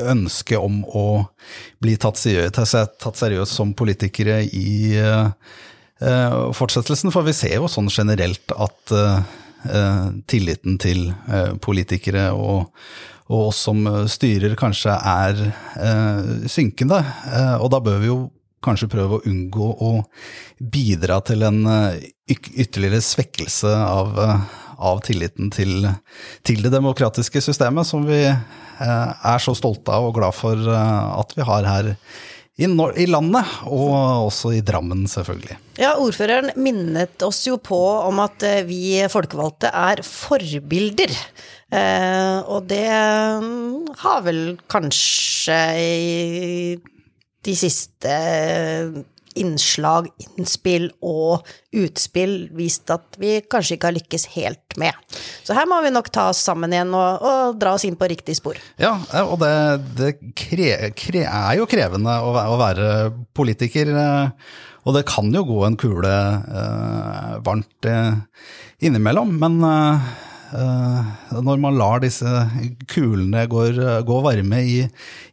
ønske 0.07 0.59
om 0.59 0.85
å 0.87 1.07
bli 1.83 1.97
tatt 1.99 2.21
seriøst, 2.21 2.79
tatt 3.03 3.19
seriøst 3.19 3.59
som 3.59 3.75
politikere 3.75 4.43
i 4.47 4.95
fortsettelsen. 6.01 7.11
For 7.13 7.27
vi 7.27 7.35
ser 7.37 7.59
jo 7.59 7.67
sånn 7.69 7.91
generelt 7.93 8.55
at 8.55 8.93
tilliten 10.31 10.79
til 10.81 11.11
politikere 11.61 12.31
og, 12.33 12.71
og, 13.27 13.51
oss 13.51 13.61
som 13.67 13.83
styrer 14.09 14.55
kanskje 14.57 14.95
er 14.97 15.43
synkende. 16.49 17.03
og 17.61 17.69
da 17.75 17.83
bør 17.85 18.01
vi 18.01 18.09
jo 18.09 18.21
kanskje 18.65 18.91
prøve 18.93 19.19
å 19.19 19.27
unngå 19.29 19.69
å 19.81 19.93
bidra 20.61 21.21
til 21.25 21.45
en 21.49 21.61
eh, 21.69 22.09
ytterligere 22.31 23.01
svekkelse 23.05 23.73
av, 23.85 24.19
eh, 24.21 24.59
av 24.91 25.05
tilliten 25.07 25.53
til, 25.55 25.89
til, 26.47 26.65
det 26.65 26.75
demokratiske 26.75 27.43
systemet, 27.45 27.89
som 27.89 28.05
vi 28.09 28.25
eh, 28.27 28.43
er 28.81 29.41
så 29.43 29.57
stolte 29.57 29.95
av 29.95 30.11
og 30.11 30.19
glad 30.21 30.37
for 30.37 30.69
at 30.75 31.37
vi 31.37 31.47
har 31.47 31.69
her 31.69 31.95
i, 32.61 32.67
landet, 33.09 33.53
og 33.73 34.27
også 34.27 34.51
i 34.53 34.61
Drammen, 34.61 35.07
selvfølgelig. 35.09 35.57
Ja, 35.81 35.95
ordføreren 35.97 36.51
minnet 36.61 37.23
oss 37.25 37.39
jo 37.47 37.57
på 37.57 37.79
om 38.05 38.21
at 38.21 38.45
vi 38.69 38.99
folkevalgte 39.09 39.71
er 39.73 40.03
forbilder. 40.05 41.15
Eh, 41.73 42.39
og 42.51 42.67
det 42.69 42.85
mm, 42.91 43.95
har 44.03 44.25
vel 44.27 44.43
kanskje 44.71 45.59
de 47.47 47.57
siste 47.57 48.17
innslag, 49.39 50.09
innspill 50.37 50.89
og 51.07 51.47
utspill 51.77 52.49
vist 52.57 52.91
at 52.91 53.19
vi 53.21 53.37
kanskje 53.51 53.77
ikke 53.77 53.91
har 53.91 53.97
lykkes 53.97 54.27
helt 54.35 54.79
med. 54.81 54.97
Så 55.47 55.55
her 55.57 55.69
må 55.71 55.79
vi 55.85 55.93
nok 55.95 56.11
ta 56.13 56.29
oss 56.33 56.43
sammen 56.47 56.75
igjen 56.75 56.91
og, 56.97 57.23
og 57.27 57.61
dra 57.61 57.77
oss 57.77 57.87
inn 57.87 57.99
på 58.01 58.09
riktig 58.11 58.37
spor. 58.41 58.59
Ja, 58.81 58.97
og 59.23 59.39
det, 59.43 59.53
det 60.01 60.11
kre, 60.39 60.91
kre, 60.99 61.25
er 61.27 61.61
jo 61.61 61.69
krevende 61.71 62.17
å, 62.25 62.35
å, 62.35 62.57
være 62.61 62.89
politiker. 63.37 63.93
Eh, 63.95 64.51
og 64.89 64.97
det 64.97 65.07
kan 65.09 65.31
jo 65.35 65.45
gå 65.47 65.63
en 65.67 65.79
kule 65.79 66.11
eh, 66.11 67.39
varmt 67.47 67.89
eh, 67.89 68.19
innimellom, 68.89 69.37
men 69.39 69.63
eh, 69.69 70.11
Eh, 70.30 70.30
når 70.51 71.61
man 71.63 71.77
lar 71.79 72.01
disse 72.03 72.27
kulene 72.91 73.45
gå, 73.51 73.67
gå 74.07 74.17
varme 74.25 74.63
i, 74.67 74.79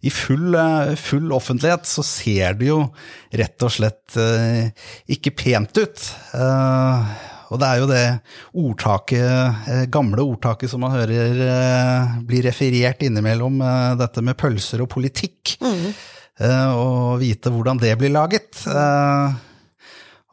i 0.05 0.11
full, 0.13 0.53
eh, 0.55 0.93
full, 0.99 1.31
offentlighet, 1.33 1.87
så 1.89 2.05
ser 2.05 2.59
det 2.59 2.69
jo 2.69 2.83
rett 3.41 3.65
og 3.65 3.73
slett 3.73 4.17
eh, 4.21 4.69
ikke 5.17 5.33
pent 5.37 5.81
ut. 5.81 6.05
Og 7.47 7.61
det 7.61 7.67
er 7.67 7.79
jo 7.79 7.87
det 7.87 8.05
ordtaket, 8.59 9.89
gamle 9.93 10.25
ordtaket 10.25 10.67
som 10.69 10.81
man 10.83 10.97
hører 10.97 11.37
blir 12.27 12.43
referert 12.43 13.05
innimellom, 13.07 13.61
dette 13.95 14.23
med 14.25 14.35
pølser 14.35 14.83
og 14.83 14.91
politikk. 14.91 15.55
Mm. 15.63 15.85
Og 16.75 17.21
vite 17.23 17.53
hvordan 17.53 17.79
det 17.79 17.93
blir 18.01 18.11
laget. 18.11 18.65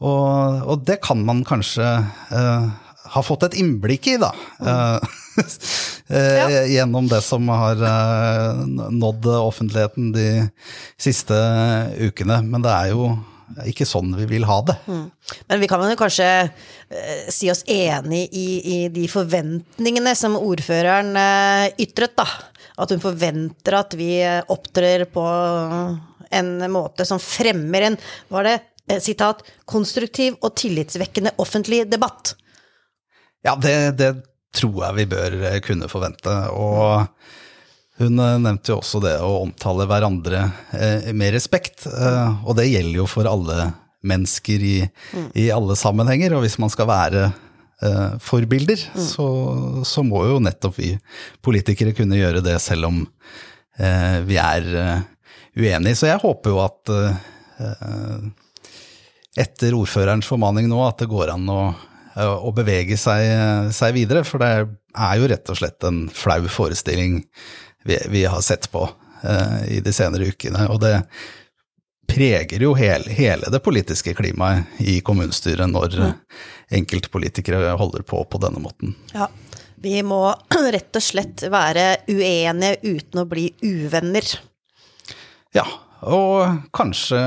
Og, 0.03 0.59
og 0.67 0.83
det 0.91 0.99
kan 1.07 1.23
man 1.23 1.45
kanskje 1.47 1.87
har 3.15 3.23
fått 3.23 3.47
et 3.47 3.59
innblikk 3.63 4.09
i, 4.11 4.17
da. 4.19 4.33
Mm. 4.59 5.13
ja. 6.09 6.49
Gjennom 6.71 7.09
det 7.11 7.21
som 7.23 7.49
har 7.49 7.85
eh, 7.91 8.65
nådd 8.91 9.27
offentligheten 9.27 10.11
de 10.15 10.49
siste 11.01 11.39
ukene. 12.01 12.41
Men 12.43 12.65
det 12.65 12.75
er 12.75 12.91
jo 12.95 13.13
ikke 13.69 13.87
sånn 13.87 14.15
vi 14.19 14.27
vil 14.33 14.47
ha 14.49 14.59
det. 14.67 14.77
Mm. 14.89 15.05
Men 15.51 15.63
vi 15.63 15.71
kan 15.71 15.85
jo 15.87 15.99
kanskje 16.01 16.29
eh, 16.43 17.31
si 17.31 17.51
oss 17.53 17.63
enig 17.71 18.27
i, 18.33 18.49
i, 18.59 18.79
de 18.95 19.07
forventningene 19.11 20.17
som 20.19 20.39
ordføreren 20.41 21.15
eh, 21.21 21.71
ytret, 21.87 22.17
da. 22.19 22.27
At 22.83 22.91
hun 22.91 23.03
forventer 23.03 23.79
at 23.79 23.95
vi 23.95 24.17
opptrer 24.51 25.07
på 25.07 25.25
en 26.35 26.55
måte 26.73 27.07
som 27.07 27.21
fremmer 27.23 27.93
en, 27.93 27.99
var 28.33 28.49
det, 28.49 28.57
sitat, 29.01 29.45
konstruktiv 29.71 30.35
og 30.43 30.57
tillitsvekkende 30.59 31.37
offentlig 31.41 31.85
debatt. 31.89 32.35
Ja, 33.45 33.55
det, 33.61 33.75
det, 34.01 34.13
tror 34.55 34.85
jeg 34.87 34.99
vi 35.01 35.09
bør 35.11 35.39
eh, 35.43 35.61
kunne 35.65 35.91
forvente. 35.91 36.35
Og 36.55 37.05
hun 38.01 38.21
eh, 38.23 38.37
nevnte 38.43 38.73
jo 38.73 38.81
også 38.81 39.03
det 39.05 39.17
å 39.23 39.41
omtale 39.43 39.87
hverandre 39.91 40.45
eh, 40.77 41.11
med 41.17 41.35
respekt. 41.37 41.89
Og 41.89 42.55
det 42.59 42.71
gjelder 42.71 43.03
jo 43.03 43.09
for 43.11 43.29
alle 43.31 43.73
mennesker 44.05 44.65
i, 44.65 44.77
mm. 44.85 45.33
i 45.41 45.49
alle 45.55 45.77
sammenhenger. 45.79 46.37
Og 46.37 46.47
hvis 46.47 46.61
man 46.63 46.73
skal 46.73 46.91
være 46.91 47.33
forbilder, 48.23 48.81
mm. 48.95 49.01
så, 49.03 49.25
så, 49.85 50.01
må 50.07 50.23
jo 50.25 50.39
nettopp 50.41 50.77
vi 50.79 50.93
politikere 51.45 51.93
kunne 51.93 52.17
gjøre 52.17 52.41
det, 52.41 52.55
selv 52.63 52.87
om 52.89 53.01
eh, 53.77 54.23
vi 54.25 54.39
er 54.41 54.69
uenige. 55.59 55.99
Så 55.99 56.09
jeg 56.09 56.23
håper 56.23 56.55
jo 56.55 56.63
at 56.63 56.93
etter 59.43 59.77
ordførerens 59.77 60.31
formaning 60.31 60.71
nå, 60.71 60.79
at 60.87 61.03
det 61.03 61.11
går 61.11 61.35
an 61.35 61.51
å 61.53 61.59
å 62.23 62.51
bevege 62.55 62.99
seg, 63.01 63.23
seg, 63.75 63.95
videre. 63.97 64.25
For 64.27 64.43
det 64.43 64.51
er 64.55 65.21
jo 65.21 65.31
rett 65.31 65.51
og 65.51 65.59
slett 65.59 65.87
en 65.87 66.05
flau 66.15 66.43
forestilling 66.51 67.23
vi, 67.85 67.99
vi 68.13 68.25
har 68.25 68.45
sett 68.45 68.71
på 68.73 68.85
uh, 68.87 69.61
i 69.69 69.81
de 69.85 69.93
senere 69.93 70.31
ukene. 70.31 70.69
Og 70.73 70.81
det 70.85 70.97
preger 72.09 72.63
jo 72.63 72.75
hele, 72.79 73.11
hele 73.17 73.51
det 73.51 73.61
politiske 73.65 74.15
klimaet 74.15 74.81
i 74.85 75.01
kommunestyret 75.05 75.71
når 75.71 75.99
mm. 75.99 76.13
enkeltpolitikere 76.81 77.75
holder 77.81 78.05
på 78.07 78.23
på 78.29 78.41
denne 78.43 78.63
måten. 78.63 78.95
Ja, 79.15 79.29
vi 79.85 79.99
må 80.07 80.23
rett 80.77 80.97
og 80.97 81.05
slett 81.05 81.47
være 81.53 82.05
uenige 82.09 82.79
uten 82.85 83.25
å 83.25 83.29
bli 83.29 83.49
uvenner. 83.65 84.29
Ja, 85.55 85.67
og 86.05 86.69
kanskje 86.75 87.21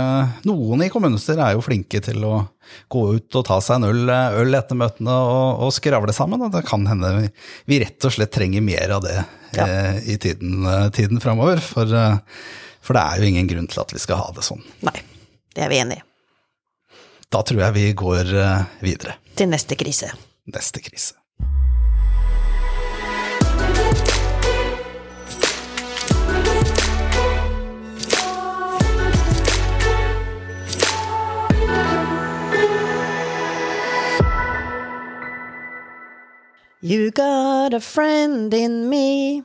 noen 0.47 0.83
i 0.85 0.89
kommunestyret 0.93 1.43
er 1.43 1.57
jo 1.57 1.65
flinke 1.65 2.01
til 2.03 2.23
å 2.27 2.35
gå 2.91 3.03
ut 3.15 3.37
og 3.39 3.45
ta 3.47 3.59
seg 3.63 3.79
en 3.79 3.87
øl, 3.89 4.11
øl 4.11 4.57
etter 4.57 4.77
møtene 4.79 5.13
og, 5.13 5.63
og, 5.65 5.73
skravle 5.75 6.15
sammen. 6.15 6.43
Og 6.45 6.53
det 6.53 6.63
kan 6.67 6.85
hende 6.89 7.13
vi, 7.17 7.29
vi, 7.71 7.81
rett 7.83 8.07
og 8.07 8.15
slett 8.15 8.33
trenger 8.35 8.65
mer 8.65 8.97
av 8.97 9.05
det 9.05 9.17
ja. 9.17 9.67
eh, 9.67 10.01
i 10.13 10.17
tiden, 10.21 10.65
eh, 10.67 10.87
tiden 10.95 11.23
framover. 11.23 11.61
For, 11.63 11.89
eh, 11.89 12.17
for, 12.81 12.97
det 12.97 13.05
er 13.05 13.21
jo 13.21 13.31
ingen 13.31 13.49
grunn 13.49 13.69
til 13.71 13.83
at 13.83 13.95
vi 13.95 14.03
skal 14.03 14.21
ha 14.21 14.29
det 14.35 14.45
sånn. 14.47 14.63
Nei, 14.87 14.97
det 15.55 15.65
er 15.65 15.73
vi 15.73 15.81
enig 15.83 16.01
i. 16.01 16.05
Da 17.33 17.43
tror 17.43 17.65
jeg 17.65 17.75
vi 17.75 17.87
går 17.97 18.35
eh, 18.39 18.67
videre. 18.83 19.17
Til 19.37 19.49
neste 19.51 19.79
krise. 19.79 20.13
Neste 20.53 20.83
krise. 20.83 21.16
You 36.87 37.11
got 37.11 37.73
a 37.73 37.81
friend 37.81 38.53
in 38.53 38.87
me. 38.87 39.43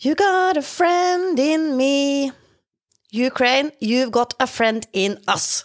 You 0.00 0.16
got 0.16 0.56
a 0.56 0.62
friend 0.62 1.38
in 1.38 1.76
me. 1.76 2.32
Ukraine, 3.12 3.70
you've 3.78 4.10
got 4.10 4.34
a 4.40 4.48
friend 4.48 4.84
in 4.92 5.18
us. 5.28 5.64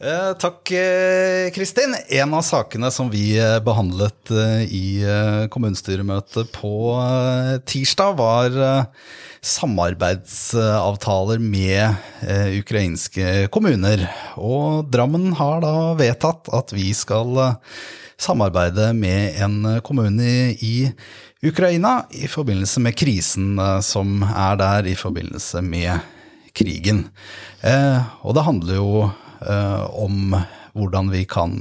Eh, 0.00 0.32
takk, 0.40 0.72
eh, 0.72 1.50
Kristin. 1.52 1.94
En 2.08 2.32
av 2.32 2.40
sakene 2.48 2.90
som 2.90 3.10
vi 3.12 3.36
eh, 3.36 3.58
behandlet 3.60 4.32
eh, 4.32 4.64
i 4.72 5.04
kommunestyremøtet 5.52 6.48
på 6.56 6.96
tirsdag, 7.68 8.16
var 8.16 8.88
samarbeidsavtaler 9.44 11.44
med 11.44 11.92
ukrainske 12.56 13.52
kommuner. 13.52 14.08
Og 14.40 14.88
Drammen 14.88 15.36
har 15.36 15.60
da 15.60 15.92
vedtatt 16.00 16.48
at 16.56 16.72
vi 16.72 16.96
skal 16.96 17.36
samarbeide 18.18 18.92
med 18.98 19.38
en 19.42 19.80
kommune 19.86 20.52
i 20.58 20.90
Ukraina 21.42 22.02
i 22.10 22.26
forbindelse 22.28 22.82
med 22.82 22.96
krisen 22.98 23.58
eh, 23.62 23.80
som 23.80 24.22
er 24.26 24.58
der 24.58 24.88
i 24.90 24.96
forbindelse 24.98 25.62
med 25.62 26.00
krigen. 26.56 27.04
Eh, 27.62 28.00
og 28.26 28.34
det 28.34 28.46
handler 28.46 28.80
jo 28.80 29.04
eh, 29.06 29.84
om 29.94 30.34
hvordan 30.78 31.08
vi 31.10 31.24
kan 31.26 31.56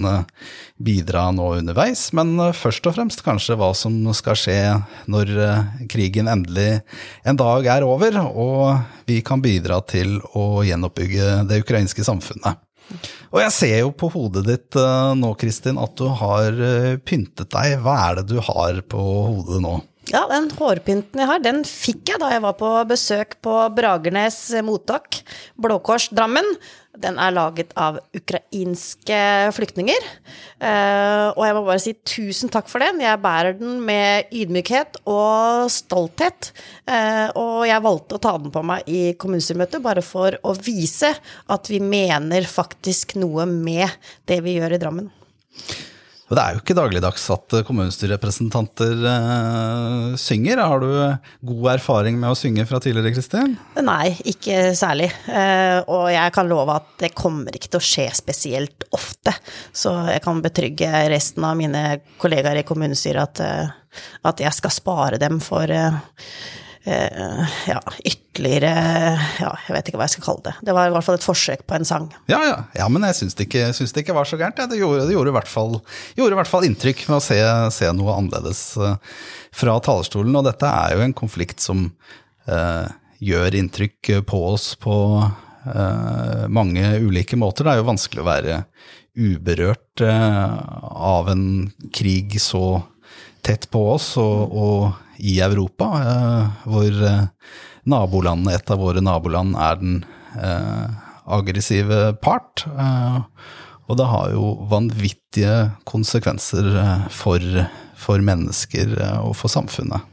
bidra 0.77 1.23
nå 1.33 1.47
underveis, 1.57 2.11
men 2.13 2.35
først 2.53 2.85
og 2.85 2.93
fremst 2.99 3.23
kanskje 3.25 3.55
hva 3.57 3.71
som 3.73 3.95
skal 4.13 4.37
skje 4.37 4.59
når 5.09 5.31
krigen 5.89 6.29
endelig 6.29 6.83
en 7.25 7.39
dag 7.39 7.65
er 7.79 7.87
over, 7.87 8.19
og 8.29 9.07
vi 9.09 9.23
kan 9.25 9.41
bidra 9.41 9.79
til 9.89 10.19
å 10.37 10.61
gjenoppbygge 10.67 11.47
det 11.49 11.63
ukrainske 11.63 12.05
samfunnet. 12.05 12.61
Og 13.33 13.41
jeg 13.41 13.53
ser 13.55 13.75
jo 13.81 13.91
på 13.95 14.09
hodet 14.13 14.45
ditt 14.47 14.77
uh, 14.79 15.11
nå, 15.17 15.33
Kristin, 15.39 15.79
at 15.81 15.95
du 15.99 16.07
har 16.21 16.55
uh, 16.55 16.95
pyntet 17.03 17.51
deg. 17.53 17.79
Hva 17.83 17.97
er 18.07 18.19
det 18.21 18.27
du 18.31 18.37
har 18.43 18.81
på 18.87 19.03
hodet 19.33 19.61
nå? 19.65 19.77
Ja, 20.07 20.21
den 20.31 20.45
hårpynten 20.55 21.19
jeg 21.19 21.27
har, 21.27 21.41
den 21.43 21.65
fikk 21.67 22.13
jeg 22.13 22.21
da 22.21 22.29
jeg 22.31 22.43
var 22.45 22.53
på 22.55 22.69
besøk 22.87 23.33
på 23.43 23.53
Bragernes 23.75 24.37
mottak, 24.63 25.17
Blå 25.59 25.81
Kors 25.83 26.05
Drammen. 26.15 26.47
Den 26.97 27.19
er 27.21 27.33
laget 27.35 27.73
av 27.77 27.99
ukrainske 28.15 29.17
flyktninger. 29.53 30.07
Uh, 30.63 31.35
og 31.35 31.43
jeg 31.43 31.57
må 31.57 31.65
bare 31.67 31.83
si 31.83 31.93
tusen 32.07 32.49
takk 32.53 32.71
for 32.71 32.81
den. 32.81 33.03
Jeg 33.03 33.21
bærer 33.21 33.59
den 33.59 33.81
med 33.85 34.31
ydmykhet 34.31 35.01
og 35.03 35.67
stolthet. 35.75 36.53
Uh, 36.87 37.27
og 37.35 37.59
jeg 37.67 37.85
valgte 37.85 38.17
å 38.17 38.23
ta 38.23 38.33
den 38.39 38.55
på 38.55 38.63
meg 38.65 38.87
i 38.87 39.03
kommunestyremøtet 39.19 39.83
bare 39.83 40.05
for 40.05 40.39
å 40.39 40.55
vise 40.55 41.11
at 41.51 41.69
vi 41.69 41.83
mener 41.83 42.47
faktisk 42.49 43.17
noe 43.19 43.45
med 43.51 43.91
det 44.25 44.39
vi 44.47 44.55
gjør 44.57 44.79
i 44.79 44.81
Drammen. 44.81 45.11
Det 46.27 46.41
er 46.43 46.55
jo 46.57 46.59
ikke 46.59 46.75
dagligdags 46.75 47.23
at 47.31 47.53
kommunestyrerepresentanter 47.69 49.05
eh, 49.13 50.15
synger. 50.19 50.59
Har 50.59 50.83
du 50.83 50.89
god 51.47 51.69
erfaring 51.77 52.17
med 52.19 52.33
å 52.33 52.35
synge 52.35 52.65
fra 52.67 52.81
tidligere, 52.83 53.13
Kristin? 53.15 53.55
Nei, 53.79 54.11
ikke 54.27 54.73
særlig. 54.75 55.07
Eh, 55.31 55.79
og 55.87 56.09
jeg 56.11 56.33
kan 56.35 56.51
love 56.51 56.75
at 56.81 56.91
det 56.99 57.13
kommer 57.15 57.55
ikke 57.55 57.71
til 57.71 57.79
å 57.79 57.87
skje 57.93 58.09
spesielt 58.19 58.87
ofte. 58.91 59.31
Så 59.71 59.93
jeg 60.11 60.23
kan 60.25 60.43
betrygge 60.43 60.91
resten 61.13 61.47
av 61.47 61.55
mine 61.59 61.83
kollegaer 62.19 62.59
i 62.59 62.67
kommunestyret 62.67 63.23
at, 63.23 63.43
uh, 63.47 64.03
at 64.27 64.43
jeg 64.43 64.51
skal 64.59 64.73
spare 64.73 65.21
dem 65.21 65.39
for 65.43 65.71
eh, 65.71 66.01
ja, 66.87 67.79
ytterligere 68.07 68.69
Ja, 69.41 69.49
jeg 69.67 69.73
vet 69.75 69.89
ikke 69.89 69.99
hva 69.99 70.05
jeg 70.07 70.15
skal 70.15 70.25
kalle 70.27 70.43
det. 70.45 70.53
Det 70.69 70.75
var 70.77 70.87
i 70.87 70.93
hvert 70.93 71.07
fall 71.07 71.17
et 71.17 71.25
forsøk 71.25 71.65
på 71.67 71.75
en 71.77 71.87
sang. 71.87 72.05
Ja, 72.31 72.39
ja, 72.45 72.59
ja 72.77 72.87
men 72.91 73.03
jeg 73.09 73.17
syns 73.19 73.35
det, 73.35 73.49
det 73.51 74.03
ikke 74.03 74.15
var 74.15 74.29
så 74.29 74.39
gærent. 74.39 74.59
Det, 74.59 74.79
gjorde, 74.79 75.07
det 75.09 75.15
gjorde, 75.17 75.33
i 75.33 75.37
hvert 75.37 75.51
fall, 75.51 75.79
gjorde 76.19 76.37
i 76.37 76.39
hvert 76.39 76.51
fall 76.51 76.67
inntrykk 76.69 77.03
med 77.09 77.17
å 77.17 77.25
se, 77.27 77.39
se 77.75 77.91
noe 77.97 78.15
annerledes 78.15 78.61
eh, 78.79 79.17
fra 79.55 79.75
talerstolen. 79.83 80.37
Og 80.39 80.47
dette 80.47 80.69
er 80.69 80.95
jo 80.95 81.03
en 81.07 81.17
konflikt 81.17 81.65
som 81.65 81.89
eh, 82.47 82.87
gjør 83.19 83.57
inntrykk 83.57 84.11
på 84.29 84.43
oss 84.51 84.71
på 84.79 84.95
eh, 85.23 86.45
mange 86.53 86.93
ulike 87.03 87.39
måter. 87.39 87.65
Det 87.65 87.73
er 87.73 87.81
jo 87.81 87.89
vanskelig 87.91 88.23
å 88.23 88.29
være 88.29 88.61
uberørt 89.17 90.05
eh, 90.05 90.57
av 90.93 91.29
en 91.33 91.71
krig 91.93 92.37
så 92.41 92.83
tett 93.45 93.69
på 93.71 93.81
oss 93.95 94.13
og, 94.21 94.53
og 94.53 95.06
i 95.17 95.39
Europa, 95.43 95.91
eh, 96.01 96.63
hvor 96.69 97.01
nabolandene, 97.87 98.55
et 98.55 98.71
av 98.71 98.81
våre 98.81 99.03
naboland, 99.03 99.55
er 99.55 99.79
den 99.81 99.99
eh, 100.37 100.87
aggressive 101.27 102.13
part. 102.23 102.65
Eh, 102.67 103.19
og 103.87 103.99
det 103.99 104.07
har 104.11 104.33
jo 104.33 104.51
vanvittige 104.71 105.71
konsekvenser 105.87 106.67
eh, 106.81 107.07
for, 107.13 107.43
for 107.99 108.23
mennesker 108.23 108.95
eh, 108.99 109.19
og 109.23 109.35
for 109.39 109.51
samfunnet. 109.51 110.03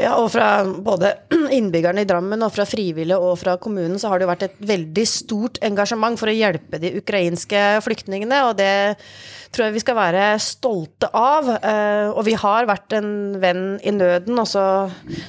Ja, 0.00 0.16
og 0.20 0.30
fra 0.34 0.48
både 0.64 1.12
innbyggerne 1.58 2.04
i 2.04 2.08
Drammen 2.08 2.42
og 2.44 2.52
fra 2.54 2.66
frivillige 2.68 3.18
og 3.18 3.38
fra 3.40 3.56
kommunen 3.62 3.98
så 4.00 4.10
har 4.10 4.18
det 4.18 4.26
jo 4.26 4.32
vært 4.32 4.44
et 4.48 4.58
veldig 4.68 5.06
stort 5.08 5.60
engasjement 5.66 6.18
for 6.20 6.30
å 6.32 6.36
hjelpe 6.36 6.80
de 6.82 6.92
ukrainske 7.00 7.62
flyktningene, 7.86 8.42
og 8.48 8.58
det 8.60 8.72
tror 9.54 9.68
jeg 9.68 9.76
vi 9.78 9.84
skal 9.84 9.98
være 9.98 10.26
stolte 10.42 11.08
av. 11.16 11.48
Eh, 11.56 12.10
Og 12.10 12.22
vi 12.26 12.34
har 12.36 12.68
vært 12.68 12.92
en 12.98 13.10
venn 13.40 13.64
i 13.86 13.94
nøden, 13.94 14.36
og 14.42 14.48
så 14.50 14.66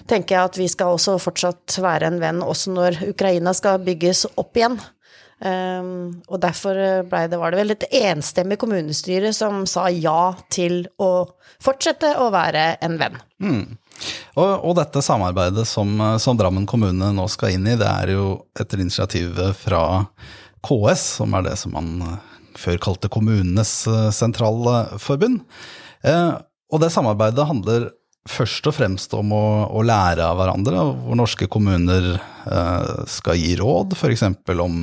tenker 0.10 0.36
jeg 0.36 0.52
at 0.52 0.60
vi 0.60 0.68
skal 0.72 0.98
også 0.98 1.18
fortsatt 1.22 1.80
være 1.84 2.12
en 2.12 2.22
venn 2.24 2.44
også 2.44 2.74
når 2.76 3.02
Ukraina 3.14 3.54
skal 3.56 3.80
bygges 3.86 4.26
opp 4.36 4.58
igjen. 4.58 4.80
Um, 5.38 6.24
og 6.34 6.40
derfor 6.42 6.74
det, 6.74 7.38
var 7.38 7.54
det 7.54 7.60
vel 7.60 7.74
et 7.76 7.84
enstemmig 7.94 8.58
kommunestyre 8.58 9.30
som 9.38 9.68
sa 9.70 9.84
ja 9.94 10.32
til 10.50 10.88
å 10.98 11.28
fortsette 11.62 12.16
å 12.18 12.32
være 12.34 12.72
en 12.82 12.98
venn. 12.98 13.20
Og, 14.38 14.52
og 14.68 14.76
dette 14.78 15.02
samarbeidet 15.04 15.66
som, 15.70 15.90
som 16.22 16.38
Drammen 16.38 16.68
kommune 16.70 17.12
nå 17.16 17.28
skal 17.32 17.56
inn 17.56 17.68
i, 17.68 17.78
det 17.80 17.88
er 17.88 18.14
jo 18.14 18.28
etter 18.60 18.84
initiativet 18.84 19.58
fra 19.58 19.84
KS, 20.68 21.06
som 21.20 21.36
er 21.38 21.48
det 21.48 21.56
som 21.60 21.74
man 21.78 21.94
eh, 22.04 22.18
før 22.58 22.82
kalte 22.82 23.12
Kommunenes 23.14 23.72
eh, 23.90 24.10
sentrale 24.16 25.00
forbund. 25.02 25.44
Eh, 26.06 26.34
og 26.68 26.84
det 26.84 26.92
samarbeidet 26.94 27.48
handler 27.48 27.90
først 28.28 28.68
og 28.68 28.76
fremst 28.76 29.14
om 29.16 29.32
å, 29.36 29.46
å 29.72 29.84
lære 29.88 30.26
av 30.26 30.40
hverandre, 30.40 30.84
hvor 31.06 31.20
norske 31.20 31.48
kommuner 31.52 32.16
eh, 32.18 32.94
skal 33.12 33.40
gi 33.40 33.56
råd, 33.60 33.96
f.eks. 33.96 34.26
om 34.58 34.82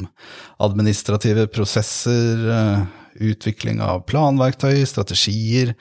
administrative 0.65 1.47
prosesser, 1.53 2.47
eh, 2.57 2.85
utvikling 3.25 3.83
av 3.85 4.03
planverktøy, 4.09 4.81
strategier 4.89 5.75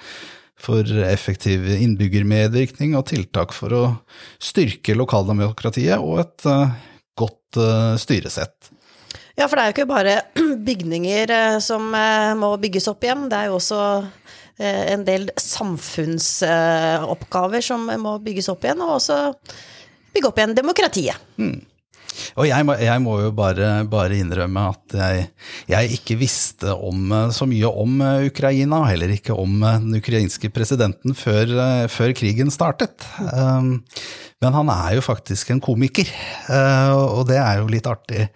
for 0.64 0.88
effektiv 1.06 1.68
innbyggermedvirkning 1.76 2.96
og 2.98 3.06
tiltak 3.12 3.54
for 3.56 3.74
å 3.76 3.82
styrke 4.42 4.96
lokaldemokratiet 4.96 6.00
og 6.00 6.20
et 6.24 6.46
eh, 6.50 6.70
godt 7.20 7.58
eh, 7.60 7.96
styresett. 8.02 8.70
Ja, 9.36 9.48
for 9.48 9.56
det 9.58 9.64
er 9.64 9.68
jo 9.70 9.76
ikke 9.76 9.90
bare 9.90 10.22
bygninger 10.70 11.32
eh, 11.36 11.60
som 11.64 11.82
må 12.40 12.58
bygges 12.62 12.88
opp 12.92 13.04
igjen, 13.04 13.30
det 13.32 13.38
er 13.40 13.46
jo 13.52 13.58
også 13.60 13.82
en 14.64 15.02
del 15.02 15.24
samfunnsoppgaver 15.42 17.62
som 17.66 17.82
må 18.00 18.20
bygges 18.22 18.50
opp 18.54 18.64
igjen, 18.68 18.82
og 18.86 18.90
også 19.00 19.34
bygge 20.14 20.28
opp 20.30 20.38
igjen 20.38 20.54
demokratiet. 20.54 21.18
Og 22.40 22.48
jeg 22.50 22.66
må, 22.66 22.76
jeg 22.82 23.02
må 23.04 23.18
jo 23.22 23.30
bare, 23.36 23.70
bare 23.90 24.18
innrømme 24.18 24.66
at 24.72 24.98
jeg, 24.98 25.28
jeg 25.70 26.00
ikke 26.00 26.18
visste 26.22 26.74
om, 26.74 27.06
eh, 27.14 27.30
så 27.36 27.48
mye 27.50 27.70
om 27.70 28.02
eh, 28.02 28.28
Ukraina, 28.32 28.84
heller 28.90 29.14
ikke 29.14 29.38
om 29.38 29.62
eh, 29.62 29.80
den 29.84 30.02
ukrainske 30.02 30.50
presidenten 30.54 31.18
før, 31.18 31.54
før 31.92 32.14
krigen 32.18 32.52
startet. 32.54 33.06
Um, 33.22 33.78
men 34.44 34.56
han 34.58 34.70
er 34.74 34.98
jo 34.98 35.06
faktisk 35.06 35.54
en 35.54 35.62
komiker, 35.64 36.10
uh, 36.50 37.20
og 37.20 37.28
det 37.30 37.38
er 37.40 37.62
jo 37.62 37.70
litt 37.72 37.88
artig. 37.90 38.28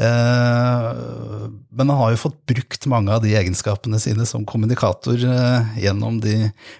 Men 0.00 1.90
han 1.90 1.96
har 1.98 2.12
jo 2.14 2.20
fått 2.22 2.36
brukt 2.48 2.86
mange 2.88 3.10
av 3.12 3.24
de 3.24 3.32
egenskapene 3.36 3.98
sine 4.00 4.22
som 4.24 4.46
kommunikator 4.48 5.18
gjennom 5.18 6.20
de 6.22 6.36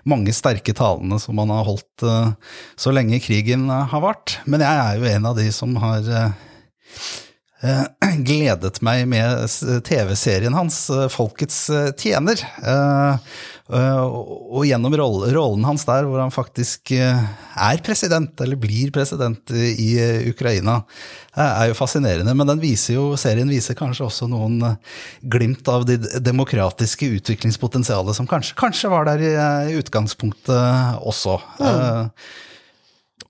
mange 0.08 0.32
sterke 0.32 0.72
talene 0.78 1.18
som 1.20 1.42
han 1.42 1.50
har 1.52 1.66
holdt 1.66 2.06
så 2.80 2.94
lenge 2.94 3.18
krigen 3.20 3.66
har 3.66 4.04
vart. 4.06 4.38
Men 4.46 4.62
jeg 4.62 4.84
er 4.86 5.02
jo 5.02 5.10
en 5.10 5.28
av 5.32 5.42
de 5.42 5.48
som 5.52 5.74
har 5.82 6.06
gledet 8.24 8.80
meg 8.84 9.04
med 9.10 9.44
TV-serien 9.84 10.54
hans, 10.56 10.86
eh, 10.92 11.08
Folkets 11.12 11.68
eh, 11.68 11.90
tjener. 11.98 12.40
Eh, 12.64 13.32
eh, 13.76 14.00
og 14.00 14.64
gjennom 14.64 14.96
rollen 14.96 15.66
hans 15.68 15.84
der, 15.88 16.08
hvor 16.08 16.22
han 16.22 16.32
faktisk 16.32 16.94
eh, 16.96 17.20
er 17.60 17.82
president, 17.84 18.32
eller 18.40 18.60
blir 18.60 18.92
president 18.94 19.52
i 19.52 19.90
eh, 20.00 20.28
Ukraina, 20.32 20.80
eh, 21.34 21.44
er 21.44 21.70
jo 21.70 21.78
fascinerende. 21.78 22.34
Men 22.36 22.54
den 22.54 22.64
viser 22.64 22.96
jo, 22.96 23.08
serien 23.20 23.52
viser 23.52 23.76
kanskje 23.78 24.08
også 24.08 24.30
noen 24.32 24.60
eh, 24.72 25.00
glimt 25.20 25.68
av 25.68 25.84
det 25.88 26.00
demokratiske 26.24 27.12
utviklingspotensialet 27.20 28.16
som 28.16 28.30
kanskje, 28.30 28.56
kanskje 28.60 28.92
var 28.92 29.10
der 29.10 29.26
i, 29.26 29.34
eh, 29.36 29.74
utgangspunktet 29.82 31.04
også. 31.04 31.42
Eh, 31.60 32.48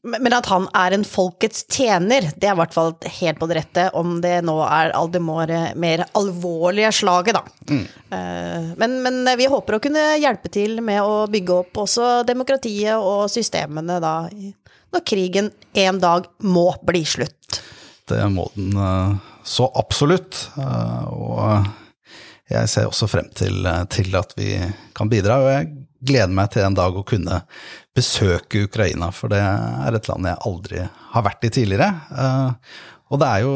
Men 0.02 0.32
at 0.32 0.46
han 0.48 0.64
er 0.72 0.94
en 0.96 1.04
folkets 1.04 1.66
tjener, 1.68 2.30
det 2.40 2.48
er 2.48 2.54
i 2.54 2.60
hvert 2.62 2.72
fall 2.72 2.94
helt 3.20 3.40
på 3.40 3.48
det 3.50 3.58
rette, 3.58 3.82
om 3.98 4.14
det 4.24 4.38
nå 4.48 4.54
er 4.64 4.94
det 5.12 5.20
mer 5.20 6.04
alvorlige 6.16 6.88
slaget, 7.02 7.36
da. 7.36 7.42
Mm. 7.68 7.82
Men, 8.80 8.94
men 9.04 9.28
vi 9.36 9.50
håper 9.52 9.76
å 9.76 9.82
kunne 9.84 10.06
hjelpe 10.16 10.48
til 10.48 10.80
med 10.80 11.02
å 11.04 11.26
bygge 11.28 11.58
opp 11.66 11.82
også 11.84 12.22
demokratiet 12.24 12.96
og 12.96 13.26
systemene 13.28 13.98
da, 14.00 14.14
når 14.90 15.04
krigen 15.06 15.52
en 15.84 16.00
dag 16.00 16.30
må 16.48 16.70
bli 16.86 17.04
slutt. 17.04 17.60
Det 18.10 18.24
må 18.32 18.48
den 18.56 18.74
eh, 18.74 19.12
så 19.46 19.68
absolutt. 19.78 20.48
eh, 20.58 21.04
Og 21.12 21.68
jeg 22.50 22.70
ser 22.72 22.88
også 22.90 23.08
frem 23.10 23.30
til, 23.36 23.62
eh, 23.66 23.84
til 23.92 24.16
at 24.18 24.34
vi 24.38 24.56
kan 24.96 25.10
bidra. 25.12 25.38
Og 25.44 25.52
jeg 25.52 25.70
gleder 26.00 26.32
meg 26.32 26.50
til 26.54 26.64
en 26.64 26.76
dag 26.76 26.96
å 26.96 27.04
kunne 27.06 27.42
besøke 27.96 28.64
Ukraina, 28.66 29.10
for 29.12 29.32
det 29.32 29.40
er 29.42 29.96
et 29.98 30.08
land 30.08 30.28
jeg 30.28 30.40
aldri 30.48 30.84
har 31.14 31.26
vært 31.26 31.44
i 31.48 31.52
tidligere. 31.60 31.90
Eh, 32.16 32.50
Og 33.10 33.18
det 33.18 33.26
er 33.26 33.40
jo 33.42 33.54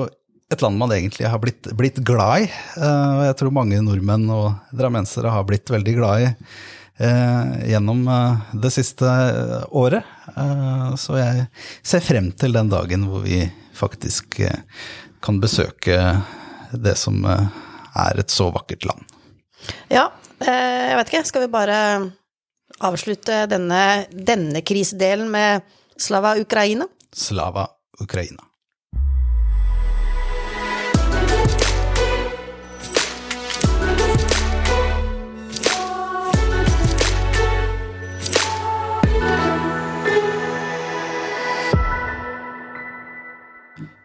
et 0.52 0.62
land 0.62 0.76
man 0.78 0.90
egentlig 0.92 1.28
har 1.30 1.38
blitt, 1.40 1.68
blitt 1.78 2.00
glad 2.04 2.42
i. 2.42 2.48
eh, 2.76 3.12
Og 3.18 3.24
jeg 3.28 3.36
tror 3.40 3.52
mange 3.54 3.80
nordmenn 3.82 4.28
og 4.30 4.54
drammensere 4.76 5.30
har 5.30 5.44
blitt 5.44 5.70
veldig 5.70 5.94
glad 5.96 6.24
i 6.24 6.28
eh, 6.98 7.70
gjennom 7.72 8.02
det 8.60 8.72
siste 8.74 9.06
året. 9.70 10.04
Så 10.98 11.16
jeg 11.18 11.46
ser 11.82 12.00
frem 12.04 12.32
til 12.32 12.52
den 12.52 12.68
dagen 12.70 13.06
hvor 13.08 13.22
vi 13.24 13.44
faktisk 13.74 14.40
kan 15.24 15.40
besøke 15.40 15.96
det 16.74 16.96
som 16.98 17.24
er 17.24 18.18
et 18.20 18.30
så 18.30 18.50
vakkert 18.54 18.84
land. 18.84 19.02
Ja, 19.90 20.10
jeg 20.44 20.98
vet 20.98 21.10
ikke, 21.12 21.24
skal 21.26 21.46
vi 21.46 21.50
bare 21.54 21.78
avslutte 22.84 23.44
denne, 23.50 24.06
denne 24.10 24.64
krisedelen 24.66 25.30
med 25.32 25.64
Slava 26.00 26.36
Ukraina? 26.40 26.88
Slava 27.14 27.68
Ukraina. 28.00 28.44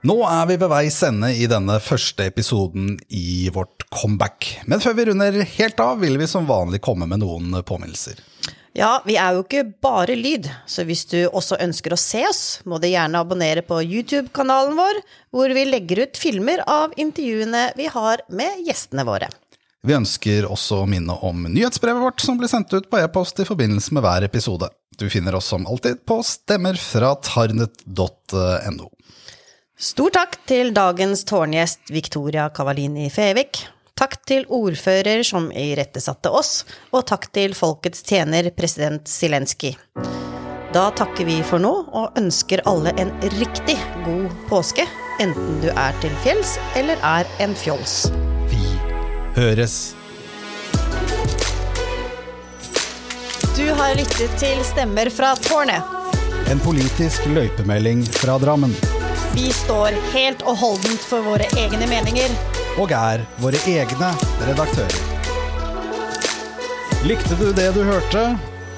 Nå 0.10 0.16
er 0.24 0.46
vi 0.48 0.56
ved 0.56 0.70
veis 0.72 0.96
ende 1.04 1.28
i 1.36 1.44
denne 1.52 1.76
første 1.84 2.30
episoden 2.32 2.94
i 3.12 3.50
vårt 3.54 3.84
comeback. 3.92 4.48
Men 4.66 4.80
før 4.82 4.96
vi 4.96 5.06
runder 5.10 5.42
helt 5.58 5.84
av, 5.84 6.00
vil 6.00 6.16
vi 6.18 6.28
som 6.30 6.48
vanlig 6.50 6.80
komme 6.82 7.06
med 7.10 7.20
noen 7.22 7.52
påminnelser. 7.68 8.22
Ja, 8.78 9.02
vi 9.06 9.16
er 9.18 9.34
jo 9.34 9.42
ikke 9.44 9.64
bare 9.82 10.14
lyd, 10.16 10.46
så 10.70 10.84
hvis 10.86 11.06
du 11.10 11.18
også 11.26 11.58
ønsker 11.64 11.94
å 11.94 11.98
se 12.00 12.22
oss, 12.30 12.62
må 12.70 12.78
du 12.78 12.88
gjerne 12.90 13.18
abonnere 13.18 13.64
på 13.66 13.82
YouTube-kanalen 13.82 14.78
vår, 14.78 15.02
hvor 15.34 15.50
vi 15.58 15.66
legger 15.66 16.04
ut 16.06 16.20
filmer 16.22 16.62
av 16.70 16.94
intervjuene 17.02 17.72
vi 17.80 17.88
har 17.90 18.22
med 18.30 18.62
gjestene 18.68 19.06
våre. 19.08 19.30
Vi 19.82 19.96
ønsker 19.96 20.46
også 20.46 20.84
å 20.84 20.90
minne 20.92 21.16
om 21.26 21.48
nyhetsbrevet 21.48 22.04
vårt 22.04 22.22
som 22.22 22.38
blir 22.38 22.52
sendt 22.52 22.74
ut 22.76 22.90
på 22.92 23.00
e-post 23.00 23.40
i 23.40 23.48
forbindelse 23.48 23.94
med 23.96 24.04
hver 24.06 24.22
episode. 24.28 24.68
Du 25.00 25.10
finner 25.10 25.36
oss 25.40 25.48
som 25.50 25.68
alltid 25.68 26.06
på 26.06 26.20
stemmerfratarnet.no. 26.28 28.08
fra 28.30 28.90
Stor 29.80 30.12
takk 30.12 30.36
til 30.52 30.74
dagens 30.76 31.24
tårngjest 31.24 31.88
Victoria 31.96 32.50
Kavalini 32.52 33.08
Fevik. 33.08 33.64
Takk 34.00 34.14
til 34.30 34.46
ordfører 34.48 35.26
som 35.28 35.50
irettesatte 35.52 36.32
oss, 36.32 36.64
og 36.96 37.04
takk 37.10 37.26
til 37.36 37.52
folkets 37.58 38.00
tjener, 38.08 38.48
president 38.56 39.10
Zelenskyj. 39.12 39.74
Da 40.72 40.86
takker 40.96 41.28
vi 41.28 41.42
for 41.44 41.60
nå, 41.60 41.72
og 41.92 42.16
ønsker 42.20 42.62
alle 42.70 42.94
en 43.02 43.12
riktig 43.36 43.76
god 44.06 44.30
påske. 44.48 44.86
Enten 45.20 45.58
du 45.60 45.68
er 45.74 45.98
til 46.00 46.14
fjells 46.24 46.54
eller 46.80 47.02
er 47.04 47.28
en 47.44 47.56
fjols. 47.60 48.06
Vi 48.48 48.62
høres. 49.36 49.76
Du 53.58 53.66
har 53.76 53.98
lyttet 54.00 54.38
til 54.40 54.64
Stemmer 54.64 55.12
fra 55.12 55.34
tårnet. 55.44 55.98
En 56.48 56.64
politisk 56.64 57.28
løypemelding 57.36 58.06
fra 58.22 58.40
Drammen. 58.40 58.72
Vi 59.36 59.52
står 59.52 60.00
helt 60.16 60.48
og 60.48 60.56
holdent 60.64 61.04
for 61.04 61.28
våre 61.28 61.52
egne 61.60 61.92
meninger. 61.92 62.59
Og 62.80 62.92
er 62.96 63.26
våre 63.44 63.60
egne 63.68 64.14
redaktører. 64.48 65.02
Likte 67.04 67.36
du 67.40 67.50
det 67.56 67.74
du 67.76 67.82
hørte? 67.84 68.24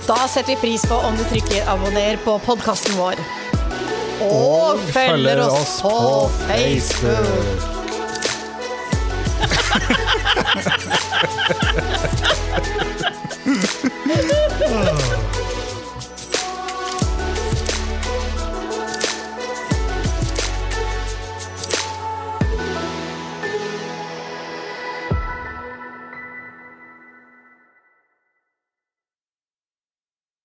Da 0.07 0.17
setter 0.25 0.55
vi 0.55 0.57
pris 0.63 0.85
på 0.89 0.97
om 0.97 1.17
du 1.17 1.23
trykker 1.29 1.69
abonner 1.69 2.17
på 2.25 2.39
podkasten 2.45 2.97
vår. 2.97 3.21
Og, 4.21 4.81
følger 4.93 5.41
oss 5.45 5.79
på 5.81 6.29
Facebook. 6.47 7.70